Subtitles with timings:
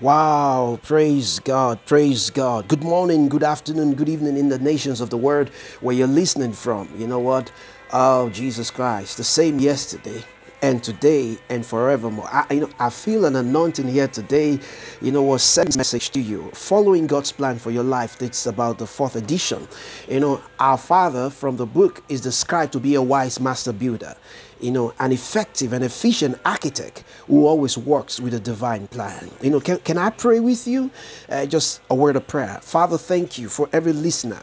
[0.00, 2.68] Wow, praise God, praise God.
[2.68, 5.50] Good morning, good afternoon, good evening in the nations of the world
[5.82, 6.88] where you're listening from.
[6.96, 7.52] You know what?
[7.92, 10.24] Oh, Jesus Christ, the same yesterday
[10.62, 12.28] and today and forevermore.
[12.30, 14.58] I, you know, I feel an anointing here today.
[15.00, 15.40] You know what?
[15.40, 16.50] Send a message to you.
[16.54, 18.20] Following God's plan for your life.
[18.22, 19.66] It's about the fourth edition.
[20.08, 24.14] You know, our Father from the book is described to be a wise master builder
[24.60, 29.30] you know, an effective and efficient architect who always works with a divine plan.
[29.40, 30.90] You know, can, can I pray with you?
[31.28, 32.58] Uh, just a word of prayer.
[32.62, 34.40] Father, thank you for every listener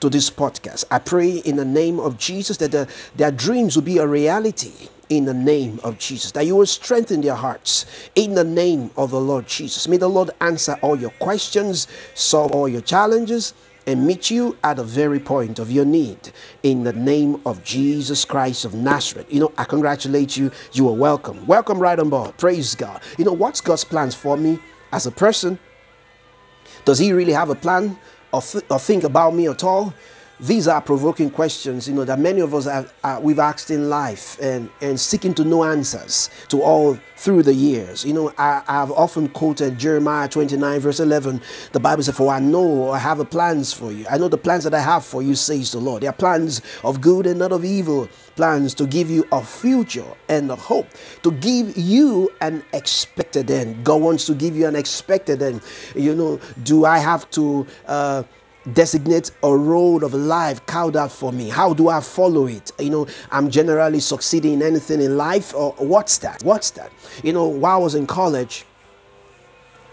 [0.00, 0.84] to this podcast.
[0.90, 4.88] I pray in the name of Jesus that the, their dreams will be a reality
[5.10, 9.10] in the name of Jesus, that you will strengthen their hearts in the name of
[9.10, 9.88] the Lord Jesus.
[9.88, 13.54] May the Lord answer all your questions, solve all your challenges
[13.86, 16.18] and meet you at the very point of your need
[16.62, 19.26] in the name of Jesus Christ of Nazareth.
[19.32, 20.50] You know, I congratulate you.
[20.72, 21.46] You are welcome.
[21.46, 22.36] Welcome right on board.
[22.36, 23.02] Praise God.
[23.16, 24.58] You know, what's God's plans for me
[24.92, 25.58] as a person?
[26.84, 27.98] Does He really have a plan
[28.32, 29.94] or, th- or think about me at all?
[30.40, 34.38] These are provoking questions, you know, that many of us have we've asked in life
[34.40, 38.04] and, and seeking to know answers to all through the years.
[38.04, 41.42] You know, I, I've often quoted Jeremiah 29, verse 11.
[41.72, 44.06] The Bible says, For I know I have a plans for you.
[44.08, 46.02] I know the plans that I have for you, says the Lord.
[46.02, 50.06] They are plans of good and not of evil, plans to give you a future
[50.28, 50.86] and a hope,
[51.24, 53.84] to give you an expected end.
[53.84, 55.60] God wants to give you an expected end.
[55.96, 58.22] You know, do I have to uh,
[58.74, 61.48] designate a road of life carved out for me.
[61.48, 62.72] How do i follow it?
[62.78, 66.42] You know i'm generally succeeding in anything in life or what's that?
[66.42, 66.92] What's that?
[67.22, 68.64] You know while i was in college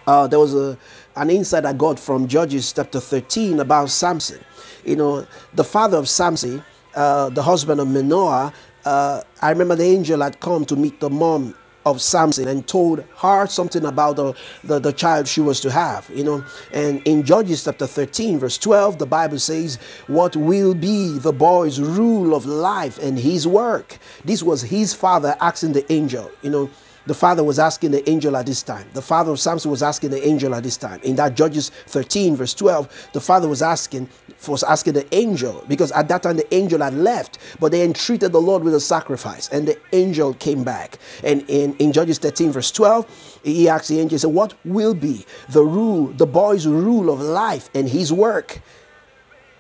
[0.08, 0.78] uh, there was a
[1.16, 4.40] an insight i got from judges chapter 13 about samson.
[4.86, 6.64] You know the father of samson
[6.96, 8.54] uh, the husband of manoah
[8.86, 13.04] uh, i remember the angel had come to meet the mom of Samson and told
[13.18, 14.34] her something about the,
[14.64, 16.44] the, the, child she was to have, you know.
[16.74, 21.80] And in Judges chapter 13, verse 12, the Bible says, What will be the boy's
[21.80, 24.00] rule of life and his work?
[24.24, 26.70] This was his father asking the angel, you know.
[27.08, 28.88] The father was asking the angel at this time.
[28.94, 31.00] The father of Samson was asking the angel at this time.
[31.04, 34.10] In that Judges 13, verse 12, the father was asking,
[34.48, 38.32] was asking the angel, because at that time the angel had left, but they entreated
[38.32, 40.98] the Lord with a sacrifice, and the angel came back.
[41.24, 44.96] And in, in Judges 13, verse 12, he asked the angel, he said, What will
[44.96, 48.62] be the rule, the boy's rule of life and his work?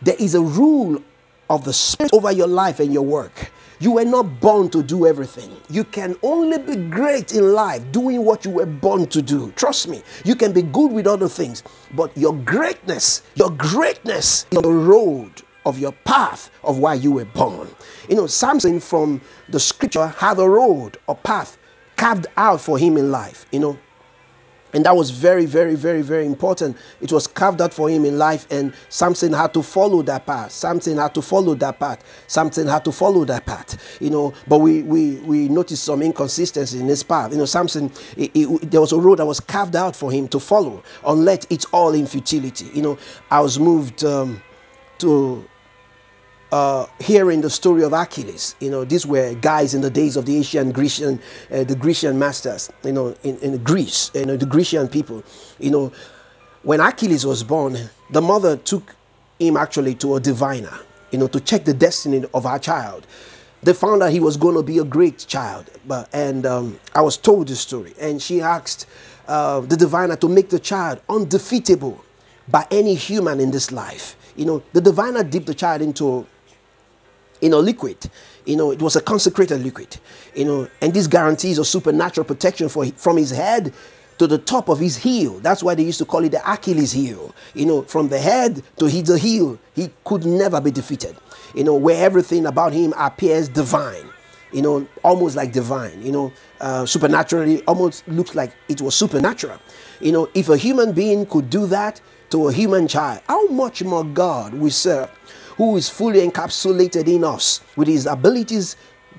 [0.02, 1.02] There is a rule
[1.50, 3.52] of the Spirit over your life and your work.
[3.80, 5.56] You were not born to do everything.
[5.70, 9.52] You can only be great in life doing what you were born to do.
[9.58, 11.62] Trust me, you can be good with other things,
[11.94, 17.26] but your greatness, your greatness is the road of your path of why you were
[17.26, 17.68] born.
[18.08, 19.20] You know, Samson from
[19.50, 21.58] the scripture had a road or path
[21.98, 23.46] carved out for him in life.
[23.52, 23.80] You know,
[24.76, 26.76] and that was very, very, very, very important.
[27.00, 30.52] It was carved out for him in life, and Samson had to follow that path.
[30.52, 32.04] Samson had to follow that path.
[32.28, 33.98] Samson had to follow that path.
[34.02, 37.32] You know, but we we we noticed some inconsistency in his path.
[37.32, 40.84] You know, Samson, there was a road that was carved out for him to follow,
[41.06, 42.66] unless it's all in futility.
[42.74, 42.98] You know,
[43.32, 44.44] I was moved um,
[44.98, 45.48] to
[46.56, 48.56] uh, hearing the story of Achilles.
[48.62, 51.20] You know, these were guys in the days of the Asian Grecian,
[51.52, 52.72] uh, the Grecian masters.
[52.86, 55.22] You know, in, in Greece, you know, the Grecian people.
[55.60, 55.92] You know,
[56.64, 57.78] when Achilles was born,
[58.12, 58.96] the mother took
[59.38, 60.74] him actually to a diviner.
[61.12, 63.06] You know, to check the destiny of her child.
[63.64, 67.02] They found out he was going to be a great child, but and um, I
[67.02, 68.86] was told the story, and she asked
[69.28, 72.00] uh, the diviner to make the child undefeatable
[72.48, 74.16] by any human in this life.
[74.38, 76.26] You know, the diviner dipped the child into
[77.42, 77.98] you know, liquid.
[78.46, 79.98] You know, it was a consecrated liquid.
[80.36, 83.74] You know, and this guarantees a supernatural protection for from his head
[84.18, 85.40] to the top of his heel.
[85.40, 87.34] That's why they used to call it the Achilles heel.
[87.54, 91.16] You know, from the head to his heel, he could never be defeated.
[91.54, 94.06] You know, where everything about him appears divine.
[94.52, 96.02] You know, almost like divine.
[96.02, 96.32] You know,
[96.62, 99.60] uh, supernaturally, almost looks like it was supernatural.
[100.00, 102.00] You know, if a human being could do that
[102.30, 105.10] to a human child, how much more God we serve?
[105.58, 108.76] Who is fully encapsulated in us with his abilities,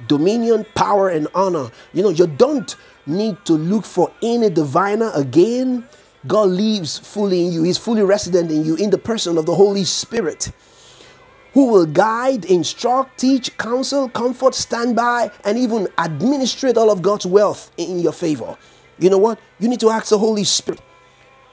[0.07, 1.71] dominion, power, and honor.
[1.93, 5.85] You know, you don't need to look for any diviner again.
[6.27, 9.55] God lives fully in you, He's fully resident in you in the person of the
[9.55, 10.51] Holy Spirit.
[11.55, 17.25] Who will guide, instruct, teach, counsel, comfort, stand by, and even administrate all of God's
[17.25, 18.59] wealth in your favor?
[18.99, 19.39] You know what?
[19.59, 20.81] You need to ask the Holy Spirit.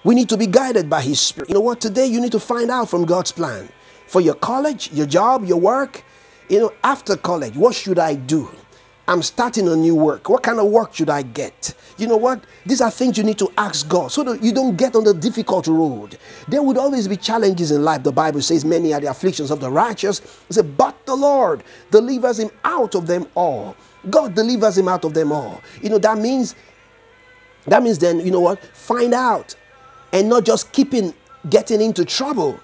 [0.03, 1.49] We need to be guided by His Spirit.
[1.49, 1.79] You know what?
[1.79, 3.69] Today you need to find out from God's plan
[4.07, 6.03] for your college, your job, your work.
[6.49, 8.49] You know, after college, what should I do?
[9.07, 10.29] I'm starting a new work.
[10.29, 11.73] What kind of work should I get?
[11.97, 12.43] You know what?
[12.65, 15.13] These are things you need to ask God so that you don't get on the
[15.13, 16.17] difficult road.
[16.47, 18.03] There would always be challenges in life.
[18.03, 20.19] The Bible says, Many are the afflictions of the righteous.
[20.19, 23.75] It says, But the Lord delivers him out of them all.
[24.09, 25.61] God delivers him out of them all.
[25.81, 26.55] You know, that means,
[27.65, 28.63] that means then, you know what?
[28.73, 29.55] Find out
[30.13, 31.13] and not just keeping
[31.49, 32.57] getting into trouble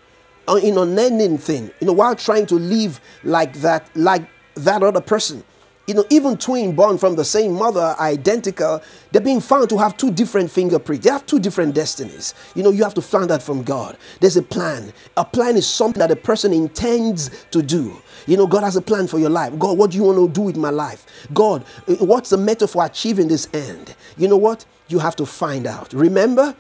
[0.58, 5.44] in unending thing, you know, while trying to live like that, like that other person.
[5.88, 8.80] You know, even twin born from the same mother, identical,
[9.12, 11.04] they're being found to have two different fingerprints.
[11.04, 12.36] They have two different destinies.
[12.54, 13.98] You know, you have to find that from God.
[14.20, 14.94] There's a plan.
[15.18, 18.00] A plan is something that a person intends to do.
[18.28, 19.58] You know, God has a plan for your life.
[19.58, 21.08] God, what do you want to do with my life?
[21.34, 23.96] God, uh, what's the method for achieving this end?
[24.16, 24.66] You know what?
[24.90, 25.92] You have to find out.
[25.94, 26.56] Remember,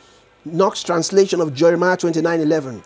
[0.46, 2.82] Knox translation of Jeremiah 29 11.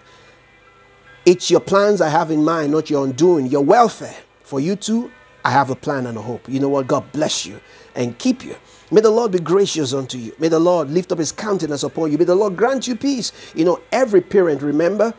[1.26, 4.16] It's your plans I have in mind, not your undoing, your welfare.
[4.44, 5.12] For you too,
[5.46, 6.50] I have a plan and a hope.
[6.50, 6.88] You know what?
[6.88, 7.62] God bless you
[7.96, 8.56] and keep you.
[8.92, 10.34] May the Lord be gracious unto you.
[10.40, 12.18] May the Lord lift up his countenance upon you.
[12.20, 13.32] May the Lord grant you peace.
[13.56, 15.14] You know, every parent, remember,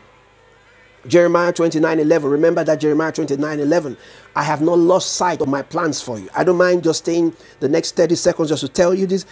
[1.07, 2.29] Jeremiah 29 11.
[2.29, 3.97] Remember that Jeremiah 29 11.
[4.35, 6.29] I have not lost sight of my plans for you.
[6.35, 9.25] I don't mind just staying the next 30 seconds just to tell you this.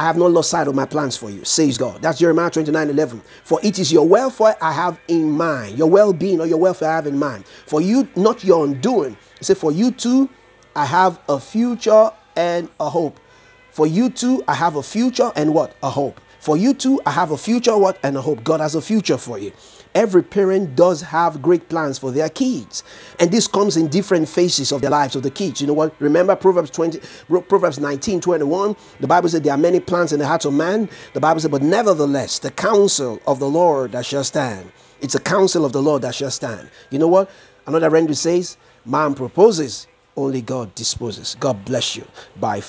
[0.00, 2.00] I have not lost sight of my plans for you, says God.
[2.00, 3.20] That's Jeremiah 29 11.
[3.44, 6.88] For it is your welfare I have in mind, your well being or your welfare
[6.88, 7.44] I have in mind.
[7.66, 9.14] For you, not your undoing.
[9.38, 10.30] He said, For you too,
[10.74, 13.20] I have a future and a hope.
[13.72, 15.76] For you too, I have a future and what?
[15.82, 16.18] A hope.
[16.38, 17.98] For you too, I have a future, what?
[18.02, 18.42] And a hope.
[18.42, 19.52] God has a future for you.
[19.94, 22.84] Every parent does have great plans for their kids.
[23.18, 25.60] And this comes in different phases of the lives of the kids.
[25.60, 25.94] You know what?
[26.00, 27.00] Remember Proverbs 20,
[27.48, 28.76] Proverbs 19, 21.
[29.00, 30.88] The Bible said there are many plans in the heart of man.
[31.14, 34.70] The Bible said, but nevertheless, the counsel of the Lord that shall stand.
[35.00, 36.70] It's a counsel of the Lord that shall stand.
[36.90, 37.30] You know what?
[37.66, 41.36] Another rendering says, man proposes, only God disposes.
[41.40, 42.06] God bless you.
[42.36, 42.68] Bye for